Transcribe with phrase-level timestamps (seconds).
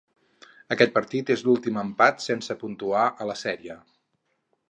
[0.75, 3.77] Aquest partit és l'últim empat sense puntuar a la sèrie.